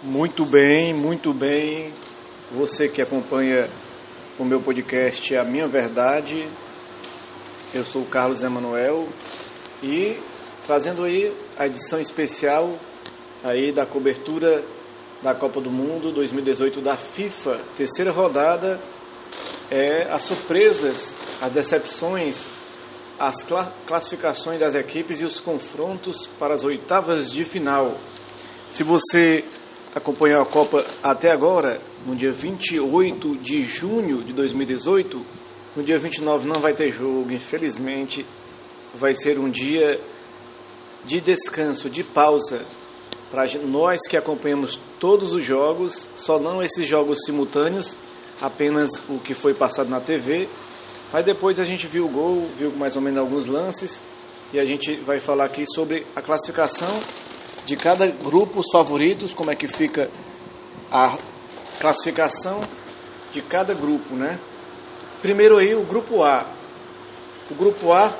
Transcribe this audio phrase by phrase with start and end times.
[0.00, 1.92] Muito bem, muito bem.
[2.52, 3.68] Você que acompanha
[4.38, 6.48] o meu podcast A Minha Verdade,
[7.74, 9.08] eu sou o Carlos Emanuel
[9.82, 10.16] e
[10.64, 12.78] trazendo aí a edição especial
[13.42, 14.64] aí da cobertura
[15.20, 18.80] da Copa do Mundo 2018 da FIFA, terceira rodada,
[19.68, 22.48] é as surpresas, as decepções,
[23.18, 23.42] as
[23.84, 27.96] classificações das equipes e os confrontos para as oitavas de final.
[28.68, 29.42] Se você
[29.94, 35.24] acompanhou a Copa até agora, no dia 28 de junho de 2018,
[35.76, 38.24] no dia 29 não vai ter jogo, infelizmente.
[38.94, 40.00] Vai ser um dia
[41.04, 42.64] de descanso, de pausa,
[43.30, 47.98] para nós que acompanhamos todos os jogos, só não esses jogos simultâneos,
[48.40, 50.48] apenas o que foi passado na TV.
[51.12, 54.02] Mas depois a gente viu o gol, viu mais ou menos alguns lances,
[54.52, 56.98] e a gente vai falar aqui sobre a classificação
[57.68, 60.10] de cada grupo, os favoritos, como é que fica
[60.90, 61.18] a
[61.78, 62.60] classificação
[63.30, 64.40] de cada grupo, né?
[65.20, 66.50] Primeiro aí o grupo A.
[67.50, 68.18] O grupo A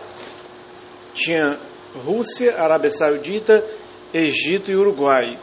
[1.15, 1.59] tinha
[1.95, 3.55] Rússia, Arábia Saudita,
[4.13, 5.41] Egito e Uruguai.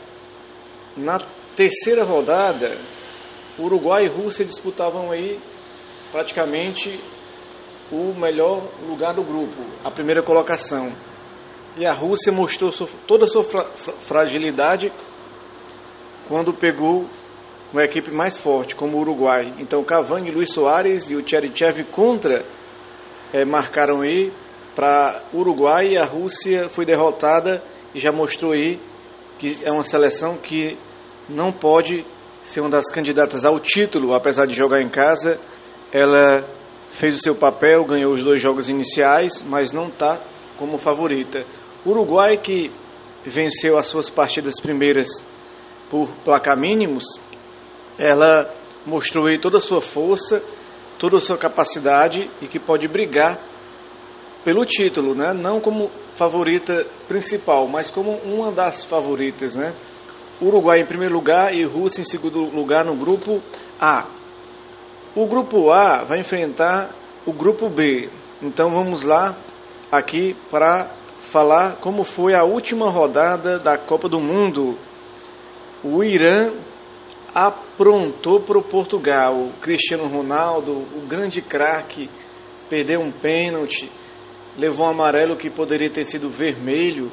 [0.96, 1.18] Na
[1.56, 2.78] terceira rodada,
[3.58, 5.40] Uruguai e Rússia disputavam aí
[6.12, 7.00] praticamente
[7.92, 10.94] o melhor lugar do grupo, a primeira colocação.
[11.78, 12.72] E a Rússia mostrou
[13.06, 13.44] toda a sua
[14.00, 14.92] fragilidade
[16.28, 17.06] quando pegou
[17.74, 19.54] uma equipe mais forte, como o Uruguai.
[19.60, 22.46] Então Cavani, Luiz Soares e o Tcherichev contra
[23.34, 24.32] é, marcaram aí
[24.74, 27.62] para Uruguai e a Rússia foi derrotada
[27.94, 28.80] e já mostrou aí
[29.38, 30.78] que é uma seleção que
[31.28, 32.06] não pode
[32.44, 35.38] ser uma das candidatas ao título, apesar de jogar em casa.
[35.92, 36.48] Ela
[36.90, 40.22] fez o seu papel, ganhou os dois jogos iniciais, mas não está
[40.58, 41.46] como favorita.
[41.86, 42.72] Uruguai, que
[43.26, 45.08] venceu as suas partidas primeiras
[45.90, 47.04] por placar mínimos,
[47.98, 48.52] ela
[48.86, 50.42] mostrou aí toda a sua força,
[50.98, 53.40] toda a sua capacidade e que pode brigar
[54.44, 55.34] pelo título, né?
[55.34, 59.76] Não como favorita principal, mas como uma das favoritas, né?
[60.42, 63.42] Uruguai em primeiro lugar e Rússia em segundo lugar no grupo
[63.80, 64.08] A.
[65.16, 66.94] O grupo A vai enfrentar
[67.26, 68.10] o grupo B.
[68.42, 69.38] Então vamos lá
[69.92, 74.78] aqui para falar como foi a última rodada da Copa do Mundo.
[75.84, 76.54] O Irã
[77.34, 79.50] aprontou para o Portugal.
[79.62, 82.10] Cristiano Ronaldo, o grande craque,
[82.70, 83.92] perdeu um pênalti,
[84.58, 87.12] levou um amarelo que poderia ter sido vermelho.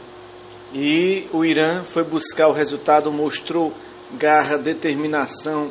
[0.73, 3.73] E o Irã foi buscar o resultado, mostrou
[4.13, 5.71] garra, determinação,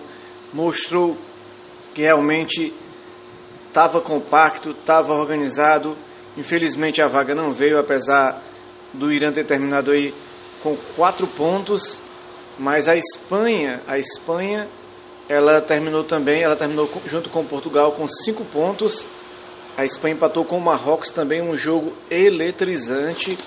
[0.53, 1.17] mostrou
[1.93, 2.73] que realmente
[3.67, 5.97] estava compacto, estava organizado
[6.37, 8.41] Infelizmente a vaga não veio, apesar
[8.93, 10.13] do Irã ter terminado aí
[10.61, 11.99] com quatro pontos,
[12.57, 14.69] mas a Espanha, a Espanha,
[15.27, 19.05] ela terminou também, ela terminou junto com Portugal com cinco pontos.
[19.77, 23.37] A Espanha empatou com o Marrocos também um jogo eletrizante,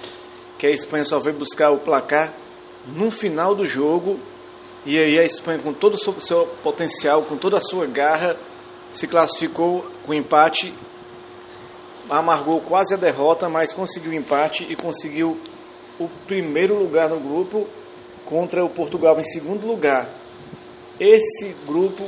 [0.58, 2.34] que a Espanha só veio buscar o placar
[2.86, 4.18] no final do jogo.
[4.86, 8.36] E aí a Espanha, com todo o seu potencial, com toda a sua garra,
[8.90, 10.74] se classificou com empate
[12.09, 15.41] amargou quase a derrota, mas conseguiu empate e conseguiu
[15.98, 17.66] o primeiro lugar no grupo
[18.25, 20.09] contra o Portugal em segundo lugar.
[20.98, 22.04] Esse grupo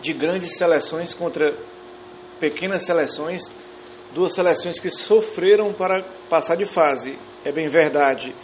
[0.00, 1.56] de grandes seleções contra
[2.38, 3.42] pequenas seleções,
[4.12, 8.34] duas seleções que sofreram para passar de fase, é bem verdade.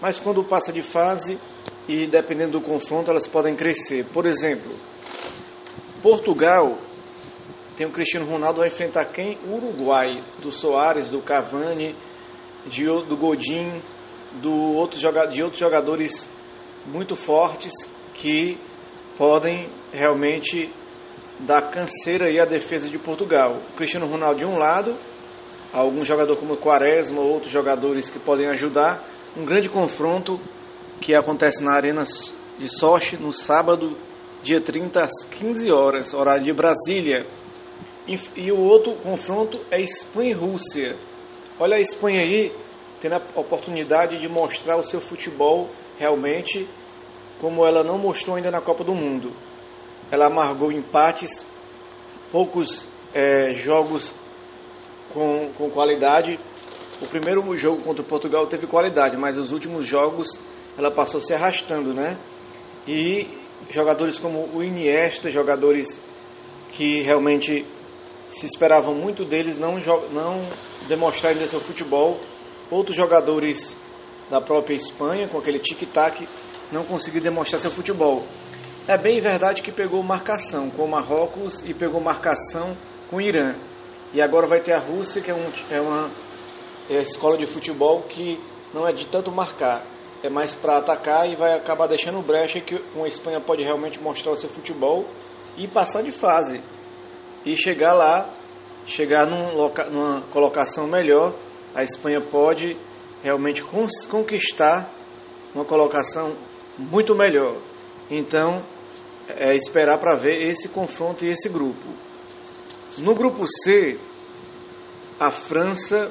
[0.00, 1.38] Mas quando passa de fase
[1.86, 4.04] e dependendo do confronto, elas podem crescer.
[4.06, 4.72] Por exemplo,
[6.02, 6.78] Portugal
[7.82, 9.36] tem o Cristiano Ronaldo vai enfrentar quem?
[9.44, 11.96] O Uruguai, do Soares, do Cavani,
[12.66, 13.82] de, do Godin,
[14.40, 16.32] do outro, de outros jogadores
[16.86, 17.72] muito fortes
[18.14, 18.56] que
[19.18, 20.72] podem realmente
[21.40, 23.56] dar canseira aí à defesa de Portugal.
[23.72, 24.96] O Cristiano Ronaldo de um lado,
[25.72, 29.04] algum jogador como o Quaresma, outros jogadores que podem ajudar.
[29.36, 30.40] Um grande confronto
[31.00, 32.02] que acontece na Arena
[32.58, 33.96] de Sochi no sábado,
[34.40, 37.26] dia 30 às 15 horas, horário de Brasília.
[38.06, 40.98] E, o outro confronto é Espanha e Rússia.
[41.58, 42.52] Olha a Espanha aí
[43.00, 45.68] tendo a oportunidade de mostrar o seu futebol
[45.98, 46.68] realmente
[47.40, 49.32] como ela não mostrou ainda na Copa do Mundo.
[50.10, 51.44] Ela amargou empates,
[52.30, 54.14] poucos é, jogos
[55.12, 56.38] com, com qualidade.
[57.00, 60.28] O primeiro jogo contra Portugal teve qualidade, mas os últimos jogos
[60.78, 62.18] ela passou se arrastando, né?
[62.86, 63.28] E
[63.70, 66.00] jogadores como o Iniesta, jogadores
[66.70, 67.66] que realmente
[68.26, 69.76] se esperavam muito deles não,
[70.10, 70.46] não
[70.88, 72.18] demonstrar ainda seu futebol.
[72.70, 73.78] Outros jogadores
[74.30, 76.26] da própria Espanha, com aquele tic-tac,
[76.70, 78.24] não conseguir demonstrar seu futebol.
[78.88, 82.76] É bem verdade que pegou marcação com o Marrocos e pegou marcação
[83.08, 83.54] com o Irã.
[84.12, 86.10] E agora vai ter a Rússia, que é, um, é uma
[86.90, 88.40] é escola de futebol que
[88.74, 89.86] não é de tanto marcar,
[90.22, 94.32] é mais para atacar e vai acabar deixando brecha que a Espanha pode realmente mostrar
[94.32, 95.06] o seu futebol
[95.56, 96.60] e passar de fase.
[97.44, 98.34] E chegar lá,
[98.86, 101.34] chegar num loca, numa colocação melhor,
[101.74, 102.76] a Espanha pode
[103.22, 103.62] realmente
[104.08, 104.92] conquistar
[105.54, 106.36] uma colocação
[106.78, 107.60] muito melhor.
[108.10, 108.64] Então,
[109.28, 111.88] é esperar para ver esse confronto e esse grupo.
[112.98, 113.98] No grupo C,
[115.18, 116.10] a França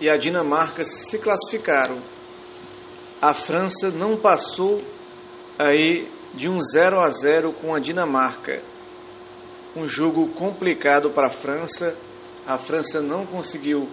[0.00, 2.02] e a Dinamarca se classificaram.
[3.20, 4.80] A França não passou
[5.58, 8.62] aí de um 0 a 0 com a Dinamarca.
[9.78, 11.96] Um jogo complicado para a França.
[12.44, 13.88] A França não conseguiu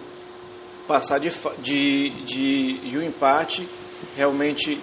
[0.88, 1.28] passar de,
[1.62, 3.68] de, de, de um empate.
[4.16, 4.82] Realmente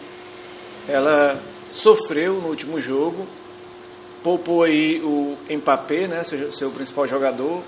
[0.88, 3.28] ela sofreu no último jogo,
[4.24, 7.62] poupou aí o Mbappé, né, seu, seu principal jogador,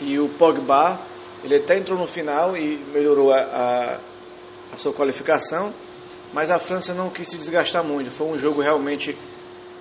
[0.00, 1.06] e o Pogba,
[1.44, 4.00] ele até entrou no final e melhorou a, a,
[4.72, 5.72] a sua qualificação,
[6.32, 9.16] mas a França não quis se desgastar muito, foi um jogo realmente,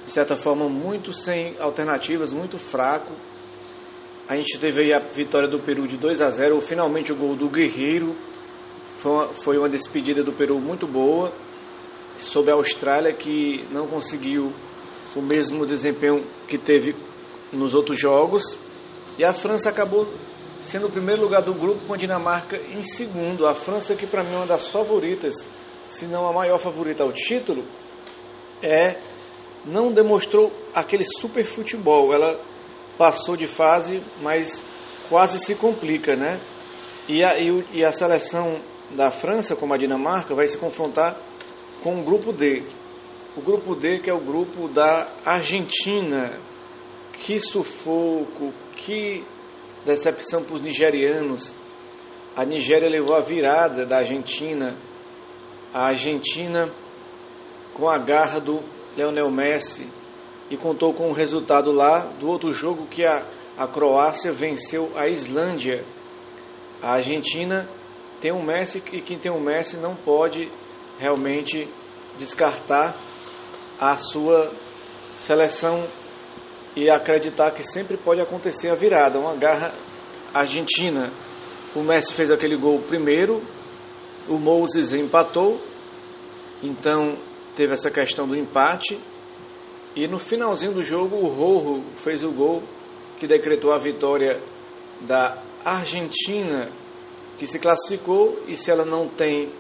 [0.06, 3.14] de certa forma, muito sem alternativas, muito fraco,
[4.28, 7.50] a gente teve a vitória do Peru de 2 a 0, finalmente o gol do
[7.50, 8.16] Guerreiro,
[8.96, 11.34] foi uma, foi uma despedida do Peru muito boa,
[12.18, 14.54] sobre a Austrália que não conseguiu
[15.16, 16.96] o mesmo desempenho que teve
[17.52, 18.58] nos outros jogos.
[19.18, 20.08] E a França acabou
[20.60, 23.48] sendo o primeiro lugar do grupo com a Dinamarca em segundo.
[23.48, 25.34] A França, que para mim é uma das favoritas,
[25.86, 27.66] se não a maior favorita ao título,
[28.64, 28.98] é
[29.66, 32.14] não demonstrou aquele super futebol.
[32.14, 32.40] Ela
[32.98, 34.64] passou de fase, mas
[35.10, 36.40] quase se complica, né?
[37.08, 38.62] E a, e a seleção
[38.96, 41.18] da França, como a Dinamarca, vai se confrontar
[41.82, 42.64] com o grupo D.
[43.36, 46.40] O grupo D, que é o grupo da Argentina.
[47.14, 49.24] Que sufoco, que
[49.86, 51.56] decepção para os nigerianos.
[52.36, 54.78] A Nigéria levou a virada da Argentina.
[55.74, 56.74] A Argentina,
[57.74, 58.64] com a garra do
[58.96, 59.88] Leonel Messi,
[60.50, 63.26] e contou com o resultado lá do outro jogo que a,
[63.58, 65.86] a Croácia venceu a Islândia.
[66.82, 67.70] A Argentina
[68.20, 70.52] tem um Messi e quem tem um Messi não pode
[71.00, 71.70] realmente
[72.18, 73.00] descartar
[73.80, 74.52] a sua
[75.16, 75.86] seleção
[76.76, 79.74] e acreditar que sempre pode acontecer a virada, uma garra
[80.34, 81.14] argentina.
[81.74, 83.42] O Messi fez aquele gol primeiro,
[84.28, 85.62] o Moses empatou,
[86.62, 87.18] então
[87.56, 89.00] teve essa questão do empate.
[89.96, 92.64] E no finalzinho do jogo, o Rojo fez o gol
[93.18, 94.42] que decretou a vitória
[95.02, 96.72] da Argentina,
[97.38, 99.52] que se classificou e se ela não tem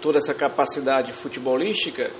[0.00, 2.12] toda essa capacidade futebolística,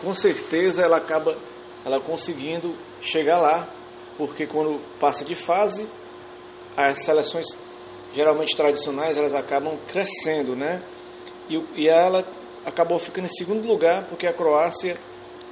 [0.00, 1.36] com certeza ela acaba
[1.84, 3.68] ela conseguindo chegar lá,
[4.16, 5.88] porque quando passa de fase,
[6.76, 7.46] as seleções
[8.12, 10.78] geralmente tradicionais elas acabam crescendo, né?
[11.48, 12.24] E, e ela
[12.64, 14.96] acabou ficando em segundo lugar porque a Croácia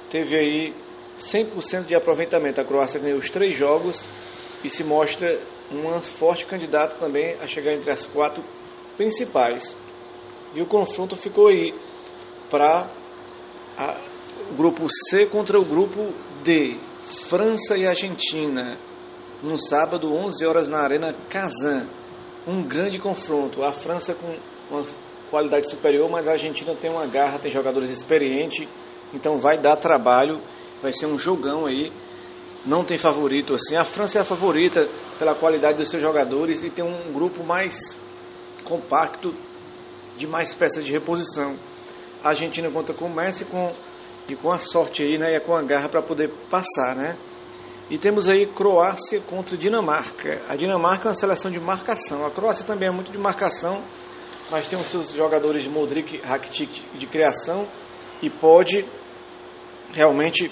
[0.09, 0.73] teve aí
[1.17, 2.61] 100% de aproveitamento.
[2.61, 4.07] A Croácia ganhou os três jogos
[4.63, 8.43] e se mostra uma forte candidata também a chegar entre as quatro
[8.97, 9.75] principais.
[10.53, 11.73] E o confronto ficou aí
[12.49, 12.89] para
[14.51, 16.13] o grupo C contra o grupo
[16.43, 18.77] D, França e Argentina,
[19.41, 21.89] no sábado, 11 horas na Arena Kazan.
[22.45, 23.63] Um grande confronto.
[23.63, 24.37] A França com
[24.69, 24.83] uma
[25.31, 28.67] qualidade superior, mas a Argentina tem uma garra, tem jogadores experientes,
[29.13, 30.41] então vai dar trabalho,
[30.81, 31.91] vai ser um jogão aí.
[32.63, 33.75] Não tem favorito assim.
[33.75, 37.97] A França é a favorita pela qualidade dos seus jogadores e tem um grupo mais
[38.63, 39.33] compacto
[40.15, 41.57] de mais peças de reposição.
[42.23, 43.73] A Argentina conta com o Messi com,
[44.29, 47.17] e com a sorte aí, né, e com a garra para poder passar, né?
[47.89, 50.43] E temos aí Croácia contra Dinamarca.
[50.47, 52.25] A Dinamarca é uma seleção de marcação.
[52.25, 53.83] A Croácia também é muito de marcação,
[54.51, 57.67] mas tem os seus jogadores de Modric, Rakitic de criação
[58.21, 58.85] e pode
[59.93, 60.51] realmente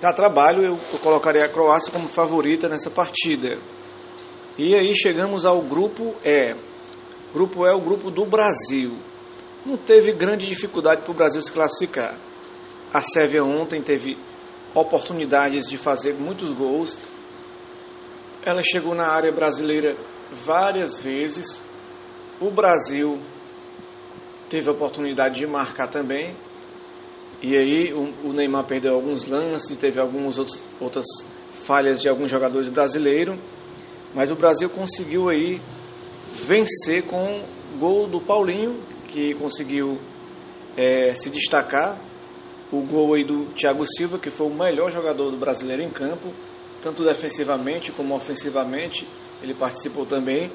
[0.00, 0.62] dar trabalho.
[0.62, 3.58] Eu, eu colocaria a Croácia como favorita nessa partida.
[4.56, 6.56] E aí chegamos ao grupo E.
[7.32, 8.98] Grupo E é o grupo do Brasil.
[9.66, 12.18] Não teve grande dificuldade para o Brasil se classificar.
[12.92, 14.16] A Sérvia ontem teve
[14.74, 17.00] oportunidades de fazer muitos gols.
[18.42, 19.94] Ela chegou na área brasileira
[20.32, 21.62] várias vezes.
[22.40, 23.20] O Brasil
[24.48, 26.34] teve a oportunidade de marcar também.
[27.42, 30.38] E aí o, Neymar perdeu alguns lances, teve algumas
[30.80, 31.04] outras
[31.66, 33.38] falhas de alguns jogadores brasileiros.
[34.14, 35.60] Mas o Brasil conseguiu aí
[36.32, 37.44] vencer com
[37.74, 39.98] o gol do Paulinho, que conseguiu
[40.76, 42.00] é, se destacar
[42.72, 46.32] o gol aí do Thiago Silva, que foi o melhor jogador do brasileiro em campo,
[46.80, 49.06] tanto defensivamente como ofensivamente,
[49.42, 50.50] ele participou também.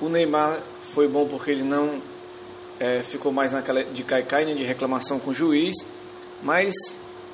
[0.00, 2.00] O Neymar foi bom porque ele não
[2.78, 5.76] é, ficou mais naquela de caicai, de reclamação com o juiz,
[6.42, 6.74] mas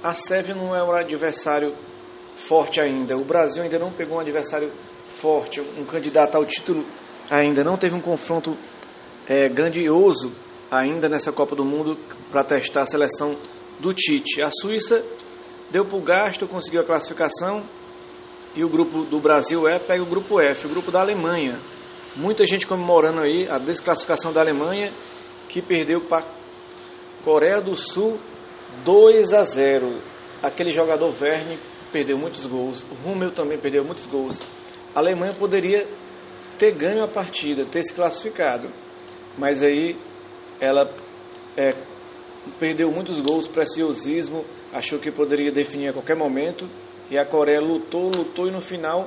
[0.03, 1.75] a Sérvia não é um adversário
[2.35, 3.17] forte ainda.
[3.17, 4.73] O Brasil ainda não pegou um adversário
[5.05, 6.85] forte, um candidato ao título
[7.31, 8.57] ainda não teve um confronto
[9.29, 10.33] é, grandioso
[10.71, 11.97] ainda nessa Copa do Mundo
[12.31, 13.37] para testar a seleção
[13.81, 14.43] do Tite.
[14.43, 15.05] A Suíça
[15.71, 17.65] deu para o gasto, conseguiu a classificação
[18.55, 21.61] e o grupo do Brasil é pega o grupo F, o grupo da Alemanha.
[22.17, 24.91] Muita gente comemorando aí a desclassificação da Alemanha
[25.51, 26.27] que perdeu para
[27.23, 28.19] Coreia do Sul
[28.85, 30.01] 2 a 0.
[30.43, 31.59] Aquele jogador Verne
[31.93, 34.41] perdeu muitos gols, Rummel também perdeu muitos gols.
[34.95, 35.87] A Alemanha poderia
[36.59, 38.73] ter ganho a partida, ter se classificado,
[39.37, 39.95] mas aí
[40.59, 40.89] ela
[41.55, 41.75] é,
[42.59, 44.43] perdeu muitos gols, preciosismo,
[44.73, 46.67] achou que poderia definir a qualquer momento
[47.11, 49.07] e a Coreia lutou, lutou e no final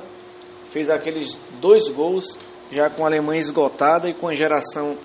[0.70, 2.38] fez aqueles dois gols
[2.70, 4.96] já com a Alemanha esgotada e com a geração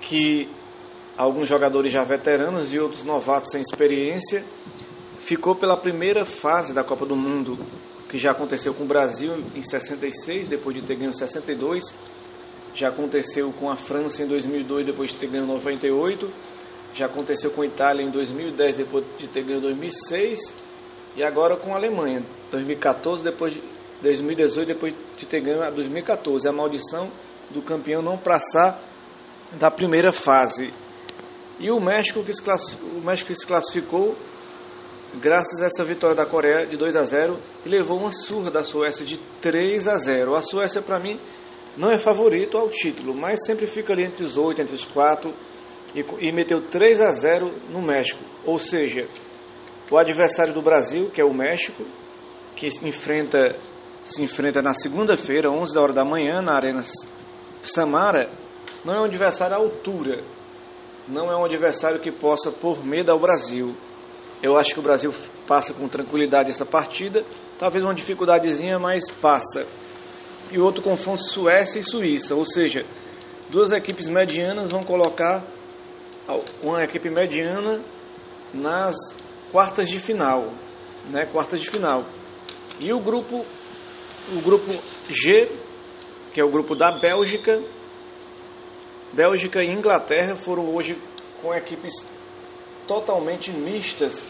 [0.00, 0.48] que
[1.16, 4.44] alguns jogadores já veteranos e outros novatos sem experiência
[5.18, 7.58] ficou pela primeira fase da Copa do Mundo
[8.08, 11.96] que já aconteceu com o Brasil em 66 depois de ter ganho 62
[12.74, 16.32] já aconteceu com a França em 2002 depois de ter ganho 98
[16.94, 20.68] já aconteceu com a Itália em 2010 depois de ter ganho 2006
[21.16, 23.62] e agora com a Alemanha, 2014 depois de
[24.02, 27.10] 2018 depois de ter ganho a 2014, a maldição
[27.50, 28.80] do campeão não passar
[29.58, 30.72] da primeira fase.
[31.58, 32.42] E o México que se,
[32.82, 34.16] o México se classificou
[35.20, 38.62] graças a essa vitória da Coreia de 2 a 0 e levou uma surra da
[38.62, 40.34] Suécia de 3 a 0.
[40.34, 41.18] A Suécia para mim
[41.76, 45.34] não é favorito ao título, mas sempre fica ali entre os oito, entre os quatro
[45.94, 48.22] e, e meteu 3 a 0 no México.
[48.44, 49.08] Ou seja,
[49.90, 51.84] o adversário do Brasil, que é o México,
[52.54, 53.38] que enfrenta,
[54.08, 56.80] se enfrenta na segunda-feira, 11 horas da manhã, na Arena
[57.60, 58.30] Samara,
[58.84, 60.24] não é um adversário à altura,
[61.06, 63.76] não é um adversário que possa pôr medo ao Brasil.
[64.42, 65.12] Eu acho que o Brasil
[65.46, 67.24] passa com tranquilidade essa partida,
[67.58, 69.66] talvez uma dificuldadezinha, mas passa.
[70.50, 72.86] E outro confronto Suécia e Suíça, ou seja,
[73.50, 75.44] duas equipes medianas vão colocar
[76.62, 77.84] uma equipe mediana
[78.54, 78.94] nas
[79.52, 80.52] quartas de final,
[81.10, 81.26] né?
[81.26, 82.06] Quartas de final.
[82.80, 83.44] E o grupo
[84.36, 84.72] o grupo
[85.08, 85.50] G,
[86.32, 87.62] que é o grupo da Bélgica,
[89.12, 90.96] Bélgica e Inglaterra foram hoje
[91.40, 91.94] com equipes
[92.86, 94.28] totalmente mistas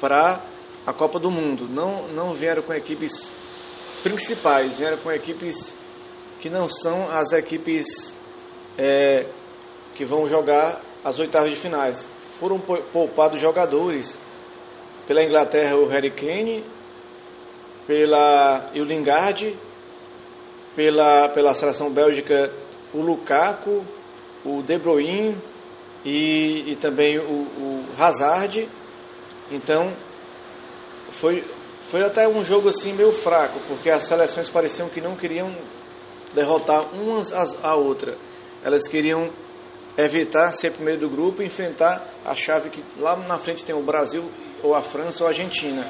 [0.00, 0.44] para
[0.86, 1.68] a Copa do Mundo.
[1.68, 3.34] Não não vieram com equipes
[4.02, 5.76] principais, vieram com equipes
[6.40, 8.18] que não são as equipes
[8.78, 9.26] é,
[9.94, 12.12] que vão jogar as oitavas de finais.
[12.38, 14.18] Foram poupados jogadores
[15.06, 16.64] pela Inglaterra o Harry Kane,
[17.86, 19.58] pela o Lingard,
[20.74, 22.52] pela, pela seleção bélgica
[22.92, 23.84] o Lukaku,
[24.44, 25.36] o De Bruyne
[26.04, 28.68] e, e também o, o Hazard.
[29.50, 29.96] Então
[31.10, 31.44] foi,
[31.82, 35.54] foi até um jogo assim meio fraco, porque as seleções pareciam que não queriam
[36.34, 38.16] derrotar umas a outra.
[38.62, 39.30] Elas queriam
[39.96, 43.84] evitar ser primeiro do grupo e enfrentar a chave que lá na frente tem o
[43.84, 44.30] Brasil
[44.62, 45.84] ou a França ou a Argentina.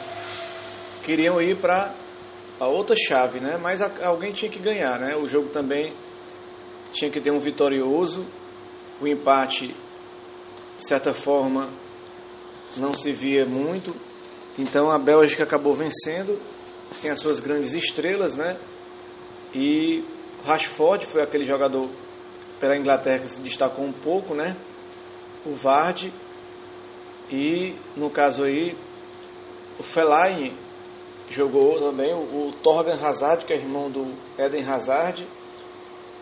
[1.05, 1.95] Queriam ir para
[2.59, 3.59] a outra chave, né?
[3.61, 5.17] Mas alguém tinha que ganhar, né?
[5.17, 5.95] O jogo também
[6.93, 8.27] tinha que ter um vitorioso.
[9.01, 11.71] O empate, de certa forma,
[12.77, 13.95] não se via muito.
[14.59, 16.39] Então a Bélgica acabou vencendo,
[16.91, 18.59] sem as suas grandes estrelas, né?
[19.55, 20.05] E
[20.45, 21.91] Rashford foi aquele jogador
[22.61, 24.57] pela Inglaterra que se destacou um pouco, né?
[25.47, 26.13] O Vardy
[27.31, 28.77] e no caso aí,
[29.79, 30.57] o Fellaini
[31.31, 35.27] jogou também, o, o Torgan Hazard, que é irmão do Eden Hazard.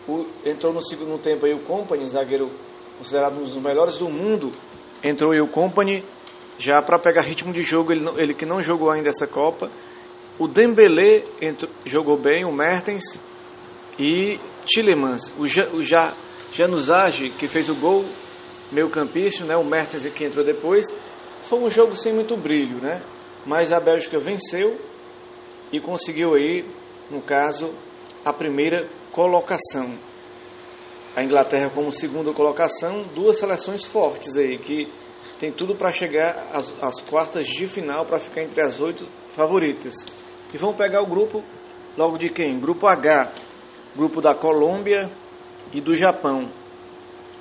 [0.07, 2.51] O, entrou no segundo tempo aí o Company, zagueiro
[2.97, 4.51] considerado um dos melhores do mundo.
[5.03, 6.05] Entrou aí o Company,
[6.57, 9.71] já para pegar ritmo de jogo, ele, ele que não jogou ainda essa Copa.
[10.37, 13.19] O Dembélé entrou, jogou bem, o Mertens
[13.97, 16.13] e Tillemans, o, ja, o ja,
[16.51, 18.05] Januzaj, que fez o gol
[18.71, 20.85] meio campista, né, o Mertens que entrou depois,
[21.41, 23.01] foi um jogo sem muito brilho, né?
[23.45, 24.77] Mas a Bélgica venceu
[25.71, 26.65] e conseguiu aí,
[27.09, 27.73] no caso,
[28.23, 29.97] a primeira colocação.
[31.15, 34.87] A Inglaterra como segunda colocação, duas seleções fortes aí que
[35.39, 40.05] tem tudo para chegar às, às, quartas de final para ficar entre as oito favoritas.
[40.53, 41.43] E vão pegar o grupo
[41.97, 42.59] logo de quem?
[42.59, 43.33] Grupo H,
[43.95, 45.09] grupo da Colômbia
[45.73, 46.51] e do Japão.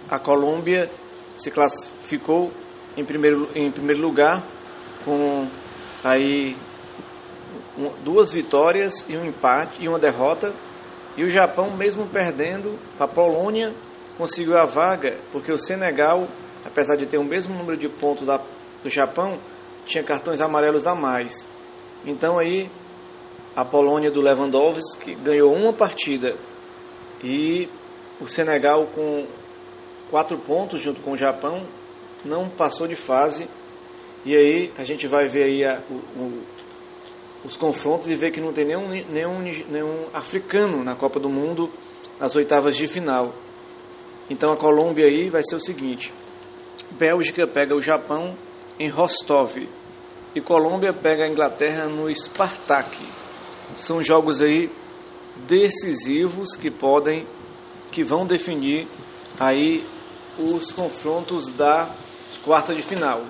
[0.08, 0.90] A Colômbia
[1.34, 2.52] se classificou
[2.96, 4.46] em primeiro, em primeiro lugar
[5.04, 5.46] com
[6.04, 6.56] aí
[8.02, 10.54] duas vitórias e um empate e uma derrota.
[11.16, 13.74] E o Japão, mesmo perdendo, a Polônia
[14.16, 16.26] conseguiu a vaga, porque o Senegal,
[16.64, 18.38] apesar de ter o mesmo número de pontos da,
[18.82, 19.40] do Japão,
[19.84, 21.48] tinha cartões amarelos a mais.
[22.04, 22.70] Então aí
[23.56, 26.36] a Polônia do Lewandowski ganhou uma partida
[27.22, 27.68] e
[28.20, 29.26] o Senegal com
[30.10, 31.66] quatro pontos junto com o Japão
[32.24, 33.48] não passou de fase
[34.24, 36.42] e aí a gente vai ver aí a, o, o,
[37.44, 41.70] os confrontos e ver que não tem nenhum, nenhum, nenhum africano na Copa do Mundo
[42.20, 43.32] nas oitavas de final.
[44.28, 46.12] Então a Colômbia aí vai ser o seguinte:
[46.98, 48.36] Bélgica pega o Japão
[48.78, 49.56] em Rostov
[50.34, 52.98] e Colômbia pega a Inglaterra no Spartak.
[53.74, 54.70] São jogos aí
[55.46, 57.26] decisivos que podem
[57.90, 58.86] que vão definir
[59.38, 59.84] aí
[60.38, 61.96] os confrontos da
[62.44, 63.22] quarta de final.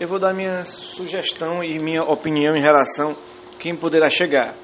[0.00, 4.56] Eu vou dar minha sugestão e minha opinião em relação a quem poderá chegar.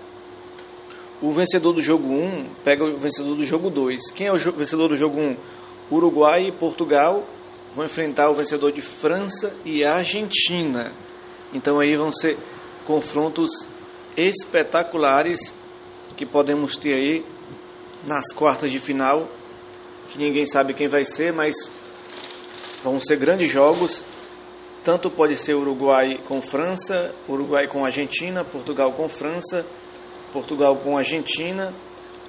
[1.21, 4.11] O vencedor do jogo 1 pega o vencedor do jogo 2.
[4.13, 5.37] Quem é o vencedor do jogo 1?
[5.91, 7.25] Uruguai e Portugal
[7.75, 10.93] vão enfrentar o vencedor de França e Argentina.
[11.53, 12.39] Então aí vão ser
[12.85, 13.69] confrontos
[14.17, 15.55] espetaculares
[16.17, 17.25] que podemos ter aí
[18.05, 19.29] nas quartas de final,
[20.09, 21.55] que ninguém sabe quem vai ser, mas
[22.83, 24.05] vão ser grandes jogos.
[24.85, 29.67] Tanto pode ser Uruguai com França, Uruguai com Argentina, Portugal com França,
[30.33, 31.75] Portugal com Argentina.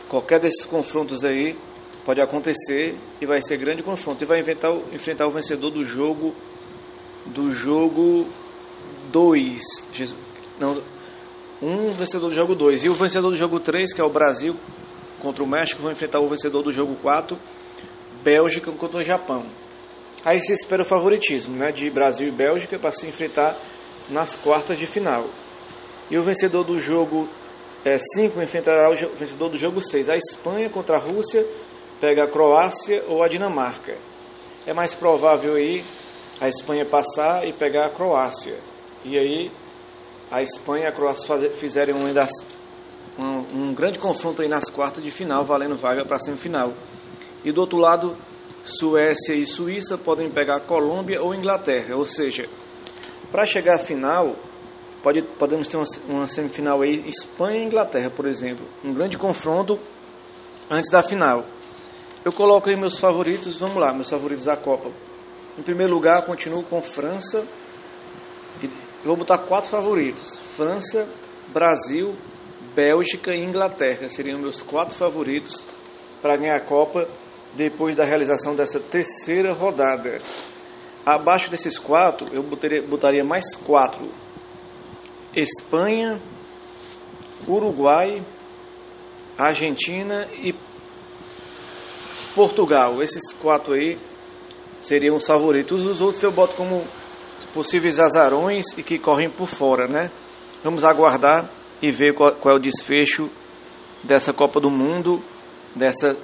[0.08, 1.56] Qualquer desses confrontos aí
[2.04, 4.24] pode acontecer e vai ser grande confronto.
[4.24, 6.36] E vai enfrentar, enfrentar o vencedor do jogo
[7.26, 8.28] do jogo
[9.12, 9.62] 2.
[10.60, 10.82] Não,
[11.62, 12.86] um vencedor do jogo 2.
[12.86, 14.56] E o vencedor do jogo 3, que é o Brasil
[15.20, 17.38] contra o México, vai enfrentar o vencedor do jogo 4,
[18.24, 19.46] Bélgica contra o Japão.
[20.24, 23.58] Aí se espera o favoritismo né, de Brasil e Bélgica para se enfrentar
[24.10, 25.30] nas quartas de final.
[26.10, 27.30] E o vencedor do jogo
[28.16, 30.10] 5 é, enfrentará o vencedor do jogo 6.
[30.10, 31.46] A Espanha contra a Rússia
[32.02, 33.98] pega a Croácia ou a Dinamarca.
[34.66, 35.84] É mais provável aí
[36.42, 38.60] a Espanha passar e pegar a Croácia.
[39.06, 39.52] E aí
[40.30, 42.06] a Espanha e a Croácia fizerem um,
[43.24, 46.74] um, um grande confronto aí nas quartas de final, valendo vaga para a semifinal.
[47.44, 48.18] E do outro lado,
[48.64, 51.96] Suécia e Suíça podem pegar Colômbia ou Inglaterra.
[51.96, 52.46] Ou seja,
[53.32, 54.36] para chegar à final,
[55.02, 58.66] pode, podemos ter uma, uma semifinal aí, Espanha e Inglaterra, por exemplo.
[58.84, 59.80] Um grande confronto
[60.70, 61.46] antes da final.
[62.24, 64.90] Eu coloco aí meus favoritos, vamos lá, meus favoritos da Copa.
[65.58, 67.46] Em primeiro lugar, continuo com França
[69.04, 71.08] vou botar quatro favoritos: França,
[71.54, 72.16] Brasil,
[72.76, 74.08] Bélgica e Inglaterra.
[74.10, 75.66] Seriam meus quatro favoritos
[76.22, 77.08] para ganhar a Copa
[77.56, 80.22] depois da realização dessa terceira rodada.
[81.06, 84.12] Abaixo desses quatro, eu botaria, botaria mais quatro:
[85.36, 86.22] Espanha,
[87.48, 88.26] Uruguai,
[89.38, 90.54] Argentina e
[92.36, 93.02] Portugal.
[93.02, 93.98] Esses quatro aí
[94.80, 95.86] seriam os favoritos.
[95.86, 96.86] Os outros eu boto como
[97.54, 100.12] possíveis azarões e que correm por fora, né?
[100.64, 101.50] Vamos aguardar
[101.82, 103.30] e ver qual, qual é o desfecho
[104.04, 105.24] dessa Copa do Mundo,
[105.76, 106.18] dessa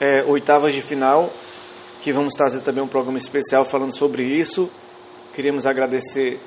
[0.00, 1.30] é, oitavas de final,
[2.00, 4.70] que vamos trazer também um programa especial falando sobre isso.
[5.34, 6.40] Queríamos agradecer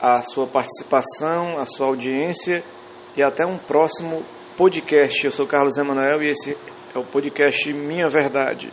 [0.00, 2.62] a sua participação, a sua audiência
[3.16, 4.24] e até um próximo
[4.56, 5.24] podcast.
[5.24, 6.56] Eu sou Carlos Emanuel e esse
[6.94, 8.70] é o podcast Minha Verdade.